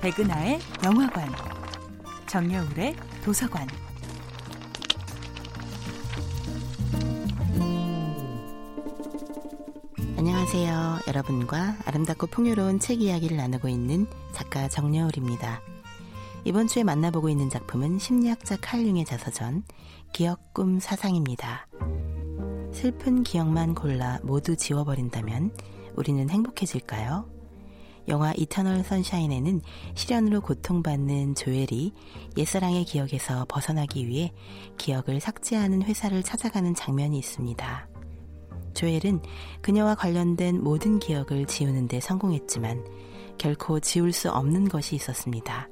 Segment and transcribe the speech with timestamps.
[0.00, 1.30] 백은하의 영화관,
[2.26, 3.68] 정여울의 도서관.
[10.16, 11.00] 안녕하세요.
[11.06, 15.60] 여러분과 아름답고 풍요로운 책 이야기를 나누고 있는 작가 정여울입니다.
[16.44, 19.64] 이번 주에 만나보고 있는 작품은 심리학자 칼융의 자서전
[20.14, 21.66] 기억, 꿈, 사상입니다.
[22.72, 25.54] 슬픈 기억만 골라 모두 지워버린다면
[25.96, 27.39] 우리는 행복해질까요?
[28.08, 29.60] 영화 이터널 선샤인에는
[29.94, 31.92] 실연으로 고통받는 조엘이
[32.36, 34.32] 옛사랑의 기억에서 벗어나기 위해
[34.78, 37.88] 기억을 삭제하는 회사를 찾아가는 장면이 있습니다.
[38.74, 39.22] 조엘은
[39.62, 42.84] 그녀와 관련된 모든 기억을 지우는데 성공했지만
[43.38, 45.68] 결코 지울 수 없는 것이 있었습니다.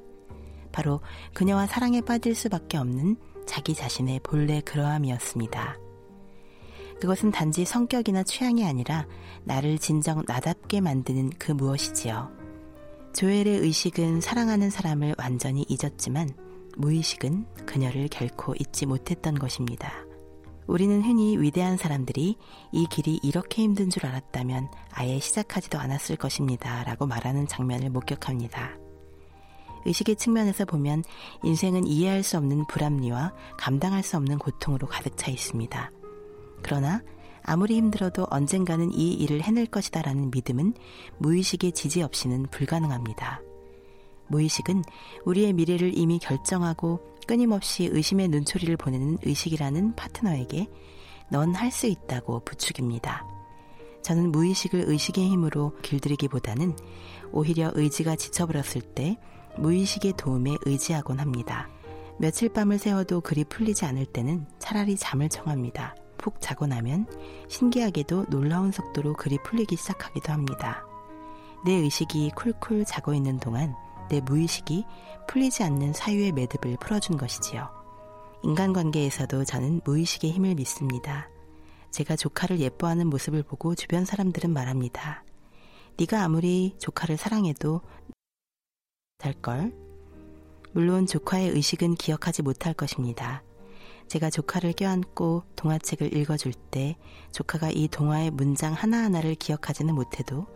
[0.71, 1.01] 바로
[1.33, 5.88] 그녀와 사랑에 빠질 수밖에 없는 자기 자신의 본래 그러함이었습니다.
[6.99, 9.07] 그것은 단지 성격이나 취향이 아니라
[9.45, 12.29] 나를 진정 나답게 만드는 그 무엇이지요.
[13.13, 16.29] 조엘의 의식은 사랑하는 사람을 완전히 잊었지만
[16.77, 19.91] 무의식은 그녀를 결코 잊지 못했던 것입니다.
[20.67, 22.37] 우리는 흔히 위대한 사람들이
[22.71, 26.83] 이 길이 이렇게 힘든 줄 알았다면 아예 시작하지도 않았을 것입니다.
[26.83, 28.77] 라고 말하는 장면을 목격합니다.
[29.85, 31.03] 의식의 측면에서 보면
[31.43, 35.91] 인생은 이해할 수 없는 불합리와 감당할 수 없는 고통으로 가득 차 있습니다.
[36.61, 37.01] 그러나
[37.43, 40.73] 아무리 힘들어도 언젠가는 이 일을 해낼 것이다 라는 믿음은
[41.17, 43.41] 무의식의 지지 없이는 불가능합니다.
[44.27, 44.83] 무의식은
[45.25, 50.67] 우리의 미래를 이미 결정하고 끊임없이 의심의 눈초리를 보내는 의식이라는 파트너에게
[51.29, 53.25] 넌 할 수 있다고 부축입니다.
[54.01, 56.75] 저는 무의식을 의식의 힘으로 길들이기보다는
[57.31, 59.17] 오히려 의지가 지쳐버렸을 때
[59.57, 61.69] 무의식의 도움에 의지하곤 합니다.
[62.17, 65.95] 며칠 밤을 새워도 그리 풀리지 않을 때는 차라리 잠을 청합니다.
[66.19, 67.07] 푹 자고 나면
[67.47, 70.85] 신기하게도 놀라운 속도로 글이 풀리기 시작하기도 합니다.
[71.65, 73.75] 내 의식이 쿨쿨 자고 있는 동안
[74.09, 74.85] 내 무의식이
[75.27, 77.69] 풀리지 않는 사유의 매듭을 풀어준 것이지요.
[78.43, 81.29] 인간관계에서도 저는 무의식의 힘을 믿습니다.
[81.91, 85.23] 제가 조카를 예뻐하는 모습을 보고 주변 사람들은 말합니다.
[85.97, 87.81] 네가 아무리 조카를 사랑해도
[89.17, 89.73] 될걸?
[90.71, 93.43] 물론 조카의 의식은 기억하지 못할 것입니다.
[94.09, 96.97] 제가 조카를 껴안고 동화책을 읽어줄 때
[97.31, 100.47] 조카가 이 동화의 문장 하나하나를 기억하지는 못해도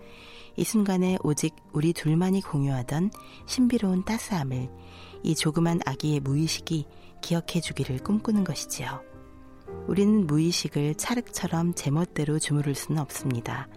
[0.55, 3.11] 이 순간에 오직 우리 둘만이 공유하던
[3.45, 4.69] 신비로운 따스함을
[5.23, 6.85] 이 조그만 아기의 무의식이
[7.21, 9.01] 기억해 주기를 꿈꾸는 것이지요.
[9.87, 13.67] 우리는 무의식을 찰흙처럼 제멋대로 주무를 수는 없습니다.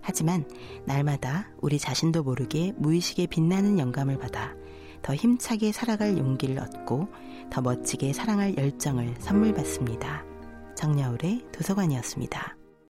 [0.00, 0.48] 하지만
[0.86, 4.54] 날마다 우리 자신도 모르게 무의식에 빛나는 영감을 받아
[5.02, 7.08] 더 힘차게 살아갈 용기를 얻고
[7.50, 10.24] 더 멋지게 사랑할 열정을 선물 받습니다.
[10.76, 12.57] 정야울의 도서관이었습니다.